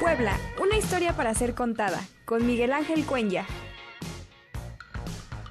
Puebla, 0.00 0.38
una 0.62 0.76
historia 0.76 1.14
para 1.16 1.34
ser 1.34 1.54
contada, 1.54 2.00
con 2.24 2.46
Miguel 2.46 2.72
Ángel 2.72 3.04
Cuenya. 3.04 3.46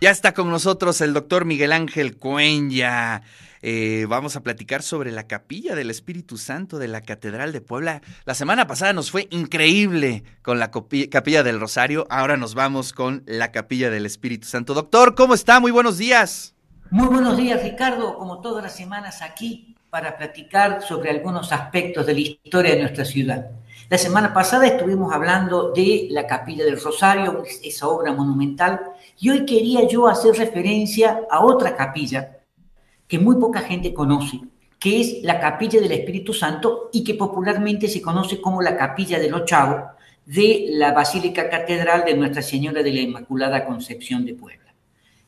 Ya 0.01 0.11
está 0.11 0.33
con 0.33 0.49
nosotros 0.49 1.01
el 1.01 1.13
doctor 1.13 1.45
Miguel 1.45 1.71
Ángel 1.71 2.17
Cuenya. 2.17 3.23
Eh, 3.61 4.05
vamos 4.07 4.35
a 4.35 4.43
platicar 4.43 4.83
sobre 4.83 5.11
la 5.11 5.25
capilla 5.25 5.73
del 5.73 5.89
Espíritu 5.89 6.37
Santo 6.37 6.77
de 6.77 6.87
la 6.87 7.01
Catedral 7.01 7.53
de 7.53 7.61
Puebla. 7.61 8.01
La 8.25 8.35
semana 8.35 8.67
pasada 8.67 8.93
nos 8.93 9.09
fue 9.09 9.27
increíble 9.31 10.23
con 10.43 10.59
la 10.59 10.69
capilla 10.69 11.41
del 11.41 11.59
Rosario. 11.59 12.05
Ahora 12.11 12.37
nos 12.37 12.53
vamos 12.53 12.93
con 12.93 13.23
la 13.25 13.51
capilla 13.51 13.89
del 13.89 14.05
Espíritu 14.05 14.47
Santo. 14.47 14.75
Doctor, 14.75 15.15
¿cómo 15.15 15.33
está? 15.33 15.59
Muy 15.59 15.71
buenos 15.71 15.97
días. 15.97 16.53
Muy 16.91 17.07
buenos 17.07 17.35
días, 17.37 17.63
Ricardo. 17.63 18.15
Como 18.17 18.41
todas 18.41 18.63
las 18.63 18.75
semanas 18.75 19.23
aquí 19.23 19.75
para 19.89 20.17
platicar 20.17 20.83
sobre 20.83 21.09
algunos 21.09 21.51
aspectos 21.51 22.05
de 22.05 22.13
la 22.13 22.19
historia 22.19 22.75
de 22.75 22.81
nuestra 22.81 23.05
ciudad. 23.05 23.49
La 23.87 23.99
semana 23.99 24.33
pasada 24.33 24.65
estuvimos 24.65 25.13
hablando 25.13 25.71
de 25.71 26.07
la 26.09 26.25
Capilla 26.25 26.65
del 26.65 26.81
Rosario, 26.81 27.43
esa 27.63 27.87
obra 27.87 28.13
monumental, 28.13 28.81
y 29.19 29.29
hoy 29.29 29.45
quería 29.45 29.87
yo 29.87 30.07
hacer 30.07 30.33
referencia 30.35 31.21
a 31.29 31.45
otra 31.45 31.75
capilla 31.75 32.39
que 33.07 33.19
muy 33.19 33.35
poca 33.35 33.59
gente 33.59 33.93
conoce, 33.93 34.41
que 34.79 35.01
es 35.01 35.23
la 35.23 35.39
Capilla 35.39 35.79
del 35.79 35.91
Espíritu 35.91 36.33
Santo 36.33 36.89
y 36.93 37.03
que 37.03 37.13
popularmente 37.13 37.87
se 37.87 38.01
conoce 38.01 38.41
como 38.41 38.59
la 38.59 38.75
Capilla 38.75 39.19
de 39.19 39.29
los 39.29 39.45
Chavos 39.45 39.83
de 40.25 40.65
la 40.71 40.91
Basílica 40.91 41.47
Catedral 41.47 42.05
de 42.05 42.15
Nuestra 42.15 42.41
Señora 42.41 42.81
de 42.81 42.91
la 42.91 43.01
Inmaculada 43.01 43.67
Concepción 43.67 44.25
de 44.25 44.33
Puebla. 44.33 44.73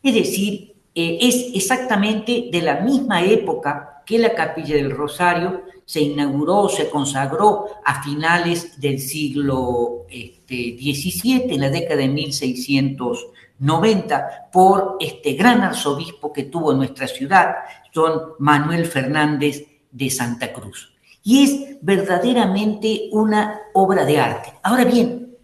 Es 0.02 0.16
decir, 0.16 0.74
eh, 0.96 1.20
es 1.22 1.52
exactamente 1.54 2.50
de 2.52 2.62
la 2.64 2.80
misma 2.80 3.24
época 3.24 3.97
que 4.08 4.18
la 4.18 4.34
Capilla 4.34 4.76
del 4.78 4.90
Rosario 4.92 5.66
se 5.84 6.00
inauguró, 6.00 6.70
se 6.70 6.90
consagró 6.90 7.66
a 7.84 8.02
finales 8.02 8.80
del 8.80 9.00
siglo 9.00 10.06
XVII, 10.10 10.92
este, 10.92 11.54
en 11.54 11.60
la 11.60 11.70
década 11.70 11.98
de 11.98 12.08
1690, 12.08 14.50
por 14.52 14.96
este 15.02 15.34
gran 15.34 15.62
arzobispo 15.62 16.32
que 16.32 16.44
tuvo 16.44 16.72
nuestra 16.74 17.06
ciudad, 17.08 17.56
don 17.94 18.36
Manuel 18.40 18.86
Fernández 18.86 19.68
de 19.92 20.10
Santa 20.10 20.54
Cruz. 20.54 20.94
Y 21.22 21.44
es 21.44 21.78
verdaderamente 21.82 23.10
una 23.12 23.60
obra 23.74 24.06
de 24.06 24.20
arte. 24.20 24.54
Ahora 24.64 24.86
bien, 24.86 25.36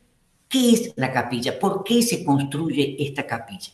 ¿qué 0.48 0.72
es 0.72 0.94
la 0.96 1.12
capilla? 1.12 1.60
¿Por 1.60 1.84
qué 1.84 2.02
se 2.02 2.24
construye 2.24 2.96
esta 2.98 3.28
capilla? 3.28 3.74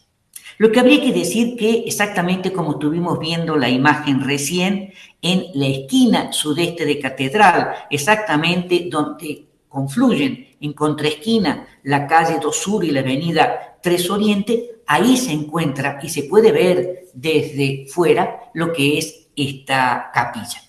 Lo 0.59 0.73
que 0.73 0.81
habría 0.81 0.99
que 0.99 1.13
decir 1.13 1.55
que 1.55 1.85
exactamente 1.87 2.51
como 2.51 2.71
estuvimos 2.71 3.17
viendo 3.17 3.55
la 3.55 3.69
imagen 3.69 4.19
recién, 4.19 4.91
en 5.21 5.45
la 5.53 5.67
esquina 5.67 6.33
sudeste 6.33 6.83
de 6.83 6.99
Catedral, 6.99 7.75
exactamente 7.89 8.89
donde 8.91 9.45
confluyen 9.69 10.49
en 10.59 10.73
contraesquina 10.73 11.65
la 11.83 12.05
calle 12.05 12.39
2 12.41 12.53
Sur 12.53 12.83
y 12.83 12.91
la 12.91 12.99
avenida 12.99 13.77
3 13.81 14.09
Oriente, 14.09 14.81
ahí 14.85 15.15
se 15.15 15.31
encuentra 15.31 15.97
y 16.03 16.09
se 16.09 16.23
puede 16.23 16.51
ver 16.51 17.05
desde 17.13 17.85
fuera 17.87 18.51
lo 18.53 18.73
que 18.73 18.97
es 18.97 19.29
esta 19.37 20.11
capilla. 20.13 20.61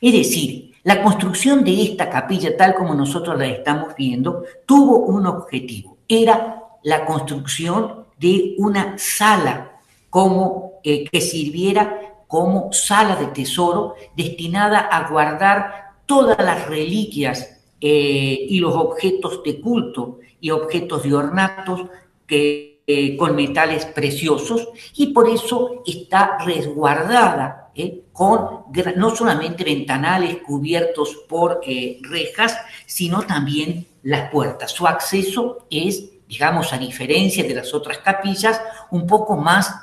Es 0.00 0.12
decir, 0.14 0.72
la 0.82 1.00
construcción 1.00 1.62
de 1.62 1.80
esta 1.80 2.10
capilla, 2.10 2.56
tal 2.56 2.74
como 2.74 2.92
nosotros 2.92 3.38
la 3.38 3.46
estamos 3.46 3.94
viendo, 3.96 4.42
tuvo 4.66 4.98
un 4.98 5.26
objetivo. 5.26 5.98
Era 6.08 6.60
la 6.82 7.06
construcción 7.06 8.07
de 8.18 8.54
una 8.58 8.98
sala 8.98 9.78
como, 10.10 10.80
eh, 10.82 11.04
que 11.04 11.20
sirviera 11.20 12.14
como 12.26 12.72
sala 12.72 13.16
de 13.16 13.26
tesoro 13.26 13.94
destinada 14.16 14.80
a 14.80 15.08
guardar 15.08 15.92
todas 16.06 16.38
las 16.38 16.66
reliquias 16.66 17.60
eh, 17.80 18.46
y 18.48 18.58
los 18.58 18.74
objetos 18.74 19.42
de 19.44 19.60
culto 19.60 20.18
y 20.40 20.50
objetos 20.50 21.02
de 21.02 21.14
ornatos 21.14 21.86
que, 22.26 22.82
eh, 22.86 23.16
con 23.16 23.36
metales 23.36 23.86
preciosos 23.86 24.68
y 24.94 25.08
por 25.08 25.28
eso 25.28 25.82
está 25.86 26.38
resguardada 26.44 27.64
con 28.12 28.64
no 28.96 29.14
solamente 29.14 29.62
ventanales 29.62 30.38
cubiertos 30.38 31.14
por 31.28 31.60
rejas, 32.02 32.58
sino 32.86 33.22
también 33.22 33.86
las 34.02 34.32
puertas. 34.32 34.72
Su 34.72 34.88
acceso 34.88 35.66
es 35.70 36.10
digamos, 36.28 36.72
a 36.72 36.78
diferencia 36.78 37.42
de 37.42 37.54
las 37.54 37.72
otras 37.72 37.98
capillas, 37.98 38.60
un 38.90 39.06
poco 39.06 39.36
más 39.36 39.74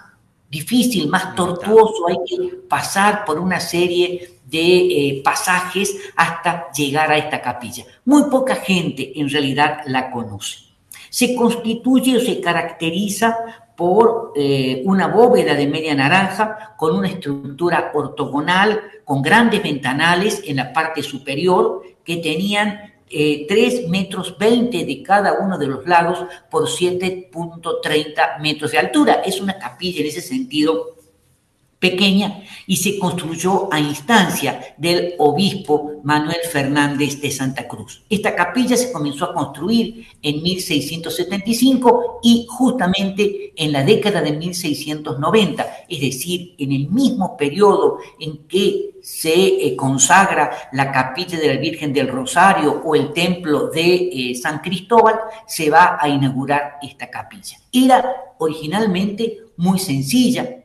difícil, 0.49 1.09
más 1.09 1.35
tortuoso, 1.35 2.07
hay 2.07 2.17
que 2.25 2.55
pasar 2.69 3.25
por 3.25 3.39
una 3.39 3.59
serie 3.59 4.39
de 4.45 4.59
eh, 4.59 5.21
pasajes 5.23 5.95
hasta 6.15 6.71
llegar 6.71 7.11
a 7.11 7.17
esta 7.17 7.41
capilla. 7.41 7.83
Muy 8.05 8.29
poca 8.29 8.55
gente 8.55 9.19
en 9.19 9.29
realidad 9.29 9.79
la 9.87 10.11
conoce. 10.11 10.59
Se 11.09 11.35
constituye 11.35 12.17
o 12.17 12.19
se 12.19 12.39
caracteriza 12.39 13.37
por 13.75 14.33
eh, 14.35 14.81
una 14.85 15.07
bóveda 15.07 15.55
de 15.55 15.67
media 15.67 15.95
naranja 15.95 16.75
con 16.77 16.95
una 16.95 17.09
estructura 17.09 17.91
ortogonal, 17.93 18.81
con 19.03 19.21
grandes 19.21 19.63
ventanales 19.63 20.43
en 20.45 20.57
la 20.57 20.71
parte 20.71 21.01
superior 21.01 21.81
que 22.03 22.17
tenían 22.17 22.94
3 23.07 23.49
eh, 23.49 23.85
metros 23.87 24.37
20 24.37 24.85
de 24.85 25.03
cada 25.03 25.33
uno 25.39 25.57
de 25.57 25.67
los 25.67 25.85
lados 25.85 26.25
por 26.49 26.67
7.30 26.67 28.39
metros 28.41 28.71
de 28.71 28.77
altura. 28.79 29.21
Es 29.25 29.39
una 29.39 29.57
capilla 29.57 30.01
en 30.01 30.07
ese 30.07 30.21
sentido 30.21 30.94
pequeña 31.79 32.43
y 32.67 32.77
se 32.77 32.97
construyó 32.97 33.71
a 33.71 33.79
instancia 33.79 34.75
del 34.77 35.13
obispo 35.17 36.01
Manuel 36.03 36.39
Fernández 36.51 37.21
de 37.21 37.31
Santa 37.31 37.67
Cruz. 37.67 38.03
Esta 38.09 38.35
capilla 38.35 38.77
se 38.77 38.91
comenzó 38.91 39.25
a 39.25 39.33
construir 39.33 40.07
en 40.21 40.41
1675 40.41 42.19
y 42.23 42.47
justamente 42.49 43.53
en 43.55 43.71
la 43.71 43.83
década 43.83 44.21
de 44.21 44.31
1690, 44.31 45.65
es 45.89 46.01
decir, 46.01 46.55
en 46.57 46.71
el 46.71 46.89
mismo 46.89 47.37
periodo 47.37 47.99
en 48.19 48.47
que 48.47 48.95
se 49.01 49.33
eh, 49.33 49.75
consagra 49.75 50.69
la 50.71 50.91
capilla 50.91 51.37
de 51.37 51.53
la 51.53 51.59
Virgen 51.59 51.93
del 51.93 52.07
Rosario 52.07 52.81
o 52.83 52.95
el 52.95 53.13
templo 53.13 53.67
de 53.67 54.09
eh, 54.11 54.35
San 54.35 54.59
Cristóbal, 54.59 55.15
se 55.45 55.69
va 55.69 55.97
a 56.01 56.09
inaugurar 56.09 56.77
esta 56.81 57.09
capilla. 57.09 57.57
Era 57.71 58.33
originalmente 58.39 59.41
muy 59.57 59.77
sencilla, 59.77 60.64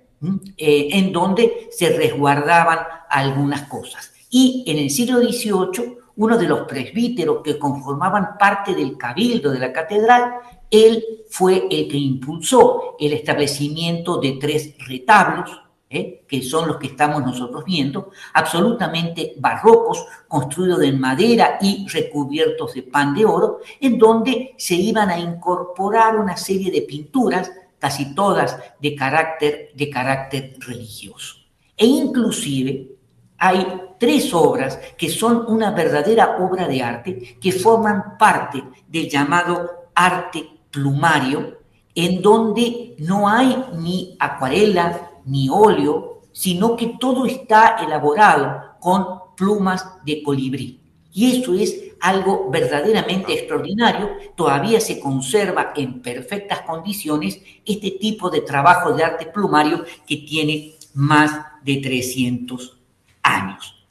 eh, 0.56 0.88
en 0.92 1.12
donde 1.12 1.68
se 1.70 1.90
resguardaban 1.96 2.80
algunas 3.08 3.62
cosas. 3.62 4.12
Y 4.28 4.64
en 4.66 4.78
el 4.78 4.90
siglo 4.90 5.18
XVIII, 5.18 5.98
uno 6.16 6.36
de 6.36 6.46
los 6.46 6.66
presbíteros 6.66 7.42
que 7.42 7.58
conformaban 7.58 8.36
parte 8.38 8.74
del 8.74 8.98
cabildo 8.98 9.50
de 9.50 9.58
la 9.58 9.72
catedral, 9.72 10.34
él 10.70 11.02
fue 11.30 11.66
el 11.70 11.88
que 11.88 11.96
impulsó 11.96 12.96
el 13.00 13.14
establecimiento 13.14 14.20
de 14.20 14.32
tres 14.32 14.74
retablos, 14.86 15.50
¿eh? 15.88 16.22
que 16.28 16.42
son 16.42 16.68
los 16.68 16.76
que 16.76 16.88
estamos 16.88 17.22
nosotros 17.24 17.64
viendo, 17.64 18.10
absolutamente 18.34 19.34
barrocos, 19.38 20.04
construidos 20.28 20.82
en 20.82 21.00
madera 21.00 21.58
y 21.60 21.88
recubiertos 21.88 22.74
de 22.74 22.82
pan 22.82 23.14
de 23.14 23.24
oro, 23.24 23.60
en 23.80 23.98
donde 23.98 24.54
se 24.58 24.74
iban 24.74 25.08
a 25.08 25.18
incorporar 25.18 26.16
una 26.16 26.36
serie 26.36 26.70
de 26.70 26.82
pinturas 26.82 27.50
casi 27.80 28.14
todas 28.14 28.56
de 28.78 28.94
carácter, 28.94 29.70
de 29.74 29.90
carácter 29.90 30.54
religioso. 30.60 31.36
E 31.76 31.86
inclusive 31.86 32.92
hay 33.38 33.66
tres 33.98 34.32
obras 34.34 34.78
que 34.96 35.08
son 35.08 35.46
una 35.48 35.70
verdadera 35.70 36.36
obra 36.38 36.68
de 36.68 36.82
arte 36.82 37.38
que 37.40 37.52
forman 37.52 38.18
parte 38.18 38.62
del 38.86 39.08
llamado 39.08 39.88
arte 39.94 40.46
plumario, 40.70 41.58
en 41.94 42.22
donde 42.22 42.94
no 42.98 43.28
hay 43.28 43.64
ni 43.78 44.16
acuarela 44.20 45.10
ni 45.24 45.48
óleo, 45.48 46.20
sino 46.32 46.76
que 46.76 46.96
todo 47.00 47.26
está 47.26 47.76
elaborado 47.84 48.76
con 48.78 49.34
plumas 49.36 49.86
de 50.04 50.22
colibrí. 50.22 50.80
Y 51.12 51.40
eso 51.40 51.54
es 51.54 51.90
algo 52.00 52.48
verdaderamente 52.50 53.32
extraordinario, 53.34 54.10
todavía 54.34 54.80
se 54.80 54.98
conserva 54.98 55.72
en 55.76 56.00
perfectas 56.00 56.62
condiciones 56.62 57.40
este 57.64 57.92
tipo 57.92 58.30
de 58.30 58.40
trabajo 58.40 58.92
de 58.92 59.04
arte 59.04 59.26
plumario 59.26 59.84
que 60.06 60.16
tiene 60.16 60.74
más 60.94 61.46
de 61.62 61.76
300 61.76 62.78
años. 63.22 63.86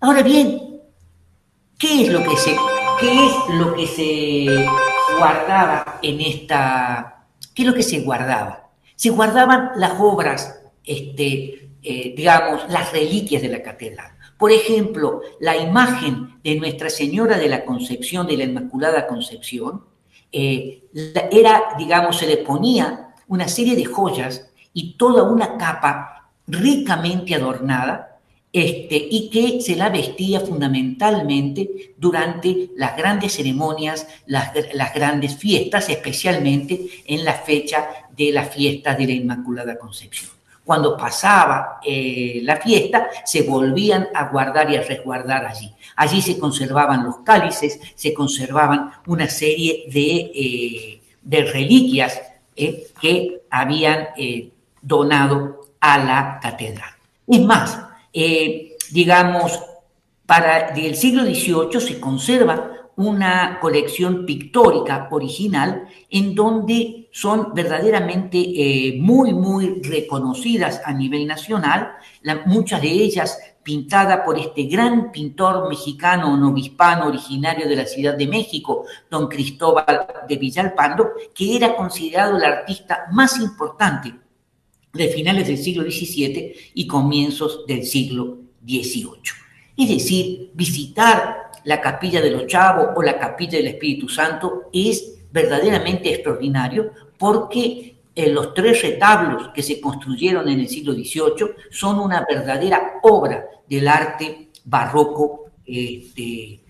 Ahora 0.00 0.22
bien, 0.22 0.80
¿qué 1.78 2.02
es 2.02 2.08
lo 2.08 2.22
que 2.22 2.36
se, 2.36 2.56
qué 3.00 3.26
es 3.26 3.32
lo 3.56 3.74
que 3.74 3.86
se 3.86 4.66
guardaba 5.18 6.00
en 6.02 6.20
esta, 6.20 7.24
qué 7.54 7.62
es 7.62 7.68
lo 7.68 7.74
que 7.74 7.82
se 7.82 8.00
guardaba? 8.00 8.68
Se 8.96 9.10
guardaban 9.10 9.72
las 9.76 9.92
obras, 9.98 10.60
este, 10.84 11.70
eh, 11.82 12.14
digamos, 12.16 12.68
las 12.68 12.92
reliquias 12.92 13.42
de 13.42 13.48
la 13.48 13.62
catedral. 13.62 14.12
Por 14.38 14.52
ejemplo, 14.52 15.22
la 15.40 15.56
imagen 15.56 16.40
de 16.42 16.56
Nuestra 16.56 16.90
Señora 16.90 17.38
de 17.38 17.48
la 17.48 17.64
Concepción, 17.64 18.26
de 18.26 18.36
la 18.36 18.44
Inmaculada 18.44 19.06
Concepción, 19.06 19.84
eh, 20.32 20.82
era, 21.30 21.62
digamos, 21.78 22.18
se 22.18 22.26
le 22.26 22.38
ponía 22.38 23.14
una 23.28 23.48
serie 23.48 23.76
de 23.76 23.84
joyas 23.84 24.50
y 24.72 24.94
toda 24.96 25.22
una 25.22 25.56
capa 25.56 26.30
ricamente 26.46 27.34
adornada 27.34 28.18
este, 28.52 29.08
y 29.10 29.30
que 29.30 29.60
se 29.60 29.74
la 29.74 29.88
vestía 29.88 30.38
fundamentalmente 30.38 31.94
durante 31.96 32.70
las 32.76 32.96
grandes 32.96 33.32
ceremonias, 33.34 34.06
las, 34.26 34.52
grandes 34.94 35.36
fiestas, 35.36 35.88
especialmente 35.88 36.88
en 37.04 37.24
la 37.24 37.32
fecha 37.32 37.88
de 38.16 38.30
la 38.30 38.44
fiesta 38.44 38.94
de 38.94 39.06
la 39.06 39.12
Inmaculada 39.12 39.76
Concepción. 39.76 40.30
Cuando 40.64 40.96
pasaba 40.96 41.78
eh, 41.84 42.40
la 42.42 42.56
fiesta, 42.56 43.08
se 43.24 43.42
volvían 43.42 44.08
a 44.14 44.28
guardar 44.28 44.70
y 44.70 44.76
a 44.76 44.82
resguardar 44.82 45.44
allí. 45.44 45.70
Allí 45.96 46.22
se 46.22 46.38
conservaban 46.38 47.04
los 47.04 47.18
cálices, 47.18 47.78
se 47.94 48.14
conservaban 48.14 48.90
una 49.06 49.28
serie 49.28 49.84
de, 49.92 51.00
eh, 51.30 51.44
reliquias 51.52 52.20
eh, 52.56 52.88
que 53.00 53.42
habían 53.50 54.08
donado 54.80 55.66
a 55.80 55.98
la 55.98 56.38
catedral. 56.40 56.90
Es 57.26 57.40
más, 57.40 57.80
digamos, 58.90 59.60
para 60.26 60.68
el 60.68 60.96
siglo 60.96 61.24
XVIII 61.24 61.80
se 61.80 62.00
conserva 62.00 62.83
una 62.96 63.58
colección 63.60 64.24
pictórica 64.24 65.08
original 65.10 65.88
en 66.10 66.34
donde 66.34 67.08
son 67.12 67.52
verdaderamente 67.54 68.38
eh, 68.38 68.98
muy, 69.00 69.32
muy 69.32 69.82
reconocidas 69.82 70.80
a 70.84 70.92
nivel 70.92 71.26
nacional, 71.26 71.92
muchas 72.46 72.82
de 72.82 72.88
ellas 72.88 73.38
pintadas 73.62 74.20
por 74.24 74.38
este 74.38 74.64
gran 74.64 75.10
pintor 75.10 75.68
mexicano 75.68 76.36
novispano 76.36 77.06
originario 77.06 77.68
de 77.68 77.76
la 77.76 77.86
Ciudad 77.86 78.16
de 78.16 78.26
México, 78.26 78.84
don 79.10 79.26
Cristóbal 79.26 80.06
de 80.28 80.36
Villalpando, 80.36 81.12
que 81.34 81.56
era 81.56 81.74
considerado 81.74 82.36
el 82.36 82.44
artista 82.44 83.06
más 83.10 83.40
importante 83.40 84.14
de 84.92 85.08
finales 85.08 85.48
del 85.48 85.58
siglo 85.58 85.82
XVII 85.82 86.54
y 86.74 86.86
comienzos 86.86 87.66
del 87.66 87.84
siglo 87.84 88.38
XVIII. 88.64 89.44
Es 89.76 89.88
decir, 89.88 90.52
visitar 90.54 91.43
la 91.64 91.80
capilla 91.80 92.20
de 92.20 92.30
los 92.30 92.46
Chavos 92.46 92.88
o 92.94 93.02
la 93.02 93.18
capilla 93.18 93.58
del 93.58 93.68
Espíritu 93.68 94.08
Santo 94.08 94.70
es 94.72 95.14
verdaderamente 95.30 96.12
extraordinario 96.12 96.90
porque 97.18 97.96
eh, 98.14 98.30
los 98.30 98.54
tres 98.54 98.82
retablos 98.82 99.48
que 99.48 99.62
se 99.62 99.80
construyeron 99.80 100.48
en 100.48 100.60
el 100.60 100.68
siglo 100.68 100.92
XVIII 100.92 101.50
son 101.70 101.98
una 101.98 102.24
verdadera 102.28 103.00
obra 103.02 103.44
del 103.68 103.88
arte 103.88 104.50
barroco 104.64 105.46
este, 105.66 106.60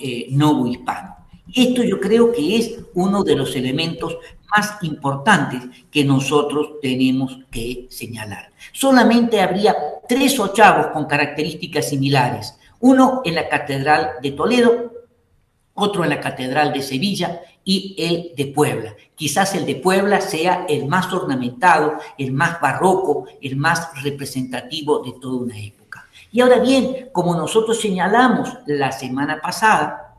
eh, 0.00 0.26
novo 0.30 0.66
hispano. 0.66 1.16
Esto 1.54 1.82
yo 1.82 1.98
creo 1.98 2.30
que 2.32 2.58
es 2.58 2.78
uno 2.94 3.24
de 3.24 3.34
los 3.34 3.56
elementos 3.56 4.18
más 4.50 4.82
importantes 4.82 5.62
que 5.90 6.04
nosotros 6.04 6.72
tenemos 6.82 7.38
que 7.50 7.86
señalar. 7.88 8.50
Solamente 8.72 9.40
habría 9.40 9.74
tres 10.06 10.38
ochavos 10.38 10.88
con 10.88 11.06
características 11.06 11.88
similares. 11.88 12.58
Uno 12.80 13.22
en 13.24 13.34
la 13.34 13.48
Catedral 13.48 14.12
de 14.22 14.32
Toledo, 14.32 14.92
otro 15.74 16.04
en 16.04 16.10
la 16.10 16.20
Catedral 16.20 16.72
de 16.72 16.82
Sevilla 16.82 17.40
y 17.64 17.94
el 17.98 18.34
de 18.34 18.52
Puebla. 18.52 18.94
Quizás 19.14 19.54
el 19.54 19.66
de 19.66 19.76
Puebla 19.76 20.20
sea 20.20 20.64
el 20.68 20.86
más 20.86 21.12
ornamentado, 21.12 21.98
el 22.16 22.32
más 22.32 22.60
barroco, 22.60 23.26
el 23.40 23.56
más 23.56 23.90
representativo 24.02 25.00
de 25.00 25.12
toda 25.20 25.42
una 25.42 25.58
época. 25.58 26.06
Y 26.32 26.40
ahora 26.40 26.58
bien, 26.58 27.10
como 27.12 27.36
nosotros 27.36 27.80
señalamos 27.80 28.50
la 28.66 28.92
semana 28.92 29.40
pasada, 29.40 30.16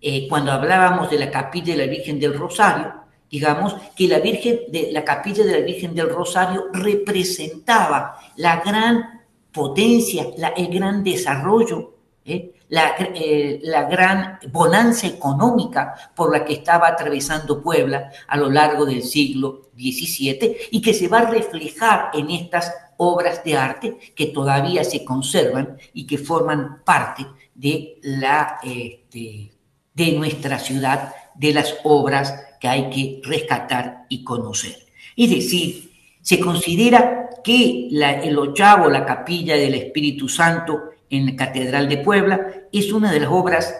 eh, 0.00 0.28
cuando 0.28 0.52
hablábamos 0.52 1.10
de 1.10 1.18
la 1.18 1.30
capilla 1.30 1.74
de 1.74 1.86
la 1.86 1.90
Virgen 1.90 2.20
del 2.20 2.34
Rosario, 2.34 2.94
digamos, 3.30 3.76
que 3.96 4.08
la 4.08 4.20
Virgen 4.20 4.60
de 4.68 4.90
la 4.92 5.04
capilla 5.04 5.44
de 5.44 5.60
la 5.60 5.66
Virgen 5.66 5.94
del 5.94 6.08
Rosario 6.08 6.66
representaba 6.72 8.18
la 8.36 8.60
gran 8.60 9.22
potencia, 9.52 10.26
el 10.56 10.68
gran 10.68 11.02
desarrollo, 11.02 11.97
¿eh? 12.28 12.54
la, 12.68 12.94
eh, 12.98 13.60
la, 13.62 13.84
gran 13.84 14.38
bonanza 14.50 15.06
económica 15.06 15.94
por 16.14 16.32
la 16.32 16.44
que 16.44 16.52
estaba 16.54 16.88
atravesando 16.88 17.62
Puebla 17.62 18.10
a 18.26 18.36
lo 18.36 18.50
largo 18.50 18.84
del 18.84 19.02
siglo 19.02 19.70
XVII 19.76 20.56
y 20.70 20.82
que 20.82 20.94
se 20.94 21.08
va 21.08 21.20
a 21.20 21.30
reflejar 21.30 22.10
en 22.12 22.30
estas 22.30 22.72
obras 22.98 23.42
de 23.44 23.56
arte 23.56 23.98
que 24.14 24.26
todavía 24.26 24.84
se 24.84 25.04
conservan 25.04 25.78
y 25.94 26.06
que 26.06 26.18
forman 26.18 26.82
parte 26.84 27.26
de, 27.54 27.98
la, 28.02 28.58
este, 28.62 29.50
de 29.94 30.12
nuestra 30.12 30.58
ciudad, 30.58 31.14
de 31.34 31.54
las 31.54 31.76
obras 31.84 32.34
que 32.60 32.68
hay 32.68 32.90
que 32.90 33.20
rescatar 33.24 34.04
y 34.08 34.24
conocer. 34.24 34.76
Es 35.16 35.30
decir, 35.30 35.88
se 36.20 36.40
considera 36.40 37.30
que 37.42 37.88
el 37.90 38.38
ochavo, 38.38 38.90
la 38.90 39.06
capilla 39.06 39.56
del 39.56 39.74
Espíritu 39.74 40.28
Santo 40.28 40.90
en 41.10 41.26
la 41.26 41.36
Catedral 41.36 41.88
de 41.88 41.98
Puebla, 41.98 42.52
es 42.72 42.92
una 42.92 43.12
de 43.12 43.20
las 43.20 43.30
obras 43.30 43.74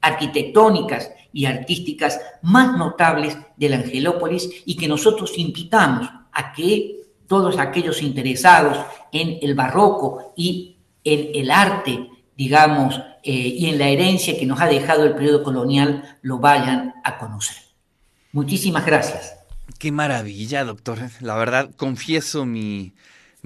arquitectónicas 0.00 1.10
y 1.32 1.46
artísticas 1.46 2.20
más 2.42 2.76
notables 2.76 3.36
de 3.56 3.68
la 3.68 3.76
Angelópolis 3.76 4.48
y 4.64 4.76
que 4.76 4.88
nosotros 4.88 5.36
invitamos 5.36 6.08
a 6.32 6.52
que 6.52 7.02
todos 7.26 7.58
aquellos 7.58 8.02
interesados 8.02 8.78
en 9.12 9.38
el 9.42 9.54
barroco 9.54 10.32
y 10.36 10.76
en 11.04 11.30
el 11.34 11.50
arte, 11.50 12.08
digamos, 12.36 13.00
eh, 13.22 13.32
y 13.32 13.66
en 13.66 13.78
la 13.78 13.88
herencia 13.88 14.38
que 14.38 14.46
nos 14.46 14.60
ha 14.60 14.66
dejado 14.66 15.04
el 15.04 15.14
periodo 15.14 15.42
colonial, 15.42 16.18
lo 16.22 16.38
vayan 16.38 16.94
a 17.02 17.18
conocer. 17.18 17.56
Muchísimas 18.32 18.86
gracias. 18.86 19.34
Qué 19.78 19.90
maravilla, 19.90 20.64
doctor. 20.64 20.98
La 21.20 21.34
verdad, 21.34 21.70
confieso 21.76 22.46
mi, 22.46 22.92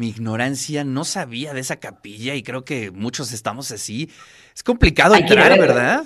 ignorancia. 0.07 0.85
No 0.85 1.05
sabía 1.05 1.53
de 1.53 1.61
esa 1.61 1.77
capilla 1.77 2.35
y 2.35 2.43
creo 2.43 2.65
que 2.65 2.91
muchos 2.91 3.33
estamos 3.33 3.71
así. 3.71 4.11
Es 4.55 4.63
complicado 4.63 5.15
entrar, 5.15 5.59
¿verdad? 5.59 6.05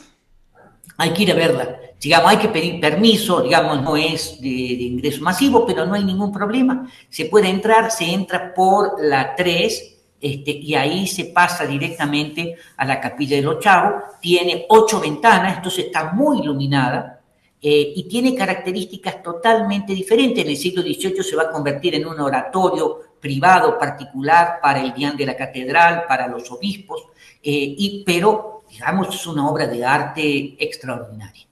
Hay 0.97 1.13
que 1.13 1.23
ir 1.25 1.33
a 1.33 1.35
verla. 1.35 1.77
Digamos, 2.01 2.31
hay 2.31 2.37
que 2.37 2.49
pedir 2.49 2.81
permiso, 2.81 3.41
digamos, 3.41 3.83
no 3.83 3.97
es 3.97 4.41
de, 4.41 4.49
ingreso 4.49 5.23
masivo, 5.23 5.67
pero 5.67 5.87
no 5.87 5.95
hay 5.95 6.05
ningún 6.05 6.33
problema. 6.33 6.89
Se 7.09 7.25
puede 7.27 7.49
entrar, 7.49 7.91
se 7.91 8.05
entra 8.05 8.53
por 8.55 9.03
la 9.03 9.35
3 9.35 9.95
este, 10.21 10.51
y 10.53 10.75
ahí 10.75 11.07
se 11.07 11.27
pasa 11.27 11.67
directamente 11.67 12.57
a 12.77 12.85
la 12.85 13.01
capilla 13.01 13.37
de 13.37 13.43
los 13.43 13.59
Chavos. 13.59 14.03
Tiene 14.21 14.67
ocho 14.69 15.01
ventanas, 15.01 15.57
entonces 15.57 15.87
está 15.87 16.13
muy 16.13 16.41
iluminada 16.41 17.21
eh, 17.61 17.93
y 17.97 18.05
tiene 18.05 18.35
características 18.35 19.23
totalmente 19.23 19.95
diferentes. 19.95 20.45
En 20.45 20.51
el 20.51 20.57
siglo 20.57 20.83
XVIII 20.83 21.23
se 21.23 21.37
va 21.37 21.45
a 21.45 21.51
convertir 21.51 21.95
en 21.95 22.07
un 22.07 22.21
oratorio 22.21 23.01
privado 23.25 23.79
particular 23.79 24.59
para 24.61 24.83
el 24.83 24.93
dián 24.93 25.17
de 25.17 25.25
la 25.25 25.35
catedral, 25.35 26.05
para 26.07 26.29
los 26.29 26.51
obispos, 26.51 27.05
eh, 27.43 27.75
y, 27.79 28.05
pero 28.05 28.65
digamos 28.69 29.15
es 29.15 29.27
una 29.27 29.49
obra 29.49 29.67
de 29.67 29.83
arte 29.83 30.57
extraordinaria. 30.59 31.47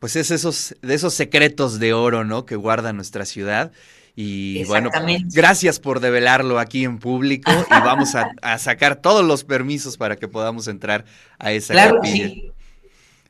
Pues 0.00 0.16
es 0.16 0.32
esos, 0.32 0.74
de 0.82 0.92
esos 0.92 1.14
secretos 1.14 1.78
de 1.78 1.92
oro, 1.92 2.24
¿no? 2.24 2.44
Que 2.46 2.56
guarda 2.56 2.92
nuestra 2.92 3.24
ciudad. 3.24 3.70
Y 4.16 4.64
bueno, 4.64 4.90
gracias 5.32 5.78
por 5.78 6.00
develarlo 6.00 6.58
aquí 6.58 6.82
en 6.84 6.98
público 6.98 7.52
y 7.52 7.70
vamos 7.84 8.16
a, 8.16 8.58
sacar 8.58 8.96
todos 8.96 9.24
los 9.24 9.44
permisos 9.44 9.96
para 9.96 10.16
que 10.16 10.26
podamos 10.26 10.66
entrar 10.66 11.04
a 11.38 11.52
esa 11.52 11.74
claro 11.74 12.00
Sí. 12.02 12.50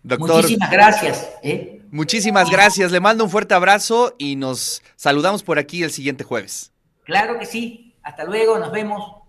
Doctor, 0.03 0.43
Muchísimas 0.43 0.71
gracias. 0.71 1.29
¿eh? 1.43 1.83
Muchísimas 1.91 2.51
gracias. 2.51 2.93
Le 2.93 3.01
mando 3.01 3.25
un 3.25 3.31
fuerte 3.31 3.55
abrazo 3.55 4.15
y 4.19 4.37
nos 4.37 4.83
saludamos 4.97 5.43
por 5.43 5.59
aquí 5.59 5.83
el 5.83 5.91
siguiente 5.91 6.25
jueves. 6.25 6.74
Claro 7.05 7.39
que 7.39 7.47
sí. 7.47 7.95
Hasta 8.03 8.25
luego. 8.25 8.59
Nos 8.59 8.73
vemos. 8.73 9.24